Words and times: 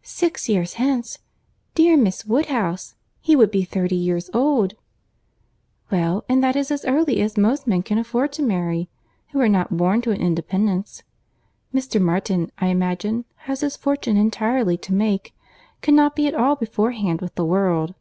"Six 0.00 0.48
years 0.48 0.74
hence! 0.80 1.18
Dear 1.74 1.94
Miss 1.98 2.24
Woodhouse, 2.24 2.94
he 3.20 3.36
would 3.36 3.50
be 3.50 3.64
thirty 3.64 3.96
years 3.96 4.30
old!" 4.32 4.72
"Well, 5.90 6.24
and 6.26 6.42
that 6.42 6.56
is 6.56 6.70
as 6.70 6.86
early 6.86 7.20
as 7.20 7.36
most 7.36 7.66
men 7.66 7.82
can 7.82 7.98
afford 7.98 8.32
to 8.32 8.42
marry, 8.42 8.88
who 9.32 9.40
are 9.40 9.46
not 9.50 9.76
born 9.76 10.00
to 10.00 10.10
an 10.12 10.22
independence. 10.22 11.02
Mr. 11.74 12.00
Martin, 12.00 12.50
I 12.56 12.68
imagine, 12.68 13.26
has 13.40 13.60
his 13.60 13.76
fortune 13.76 14.16
entirely 14.16 14.78
to 14.78 14.94
make—cannot 14.94 16.16
be 16.16 16.26
at 16.26 16.34
all 16.34 16.56
beforehand 16.56 17.20
with 17.20 17.34
the 17.34 17.44
world. 17.44 17.94